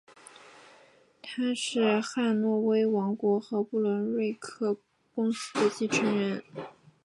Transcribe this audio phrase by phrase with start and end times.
[1.21, 4.77] 他是汉诺威王国和不伦瑞克
[5.13, 6.43] 公国的继承人。